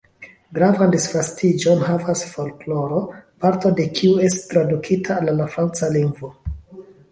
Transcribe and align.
Gravan 0.57 0.93
disvastiĝon 0.93 1.83
havas 1.89 2.23
folkloro, 2.31 3.03
parto 3.45 3.73
de 3.81 3.87
kiu 4.01 4.17
estis 4.31 4.49
tradukita 4.55 5.21
al 5.21 5.33
la 5.43 5.49
franca 5.59 5.95
lingvo. 6.01 6.35